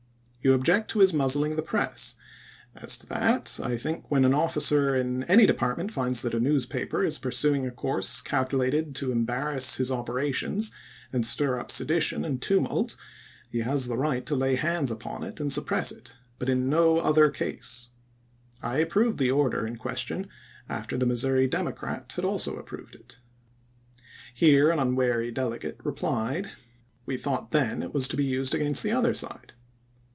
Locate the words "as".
2.75-2.97